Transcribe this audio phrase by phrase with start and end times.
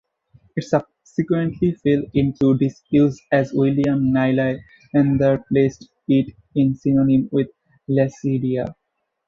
[0.55, 7.49] It subsequently fell into disuse as William Nylander placed it in synonymy with
[7.87, 8.73] "Lecidea".